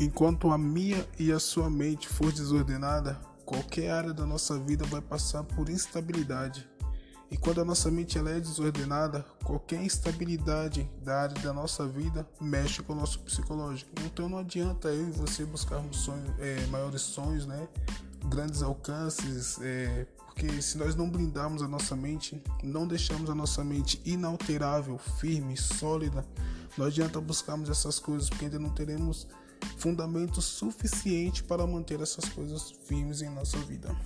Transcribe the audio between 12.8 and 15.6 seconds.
com o nosso psicológico. Então não adianta eu e você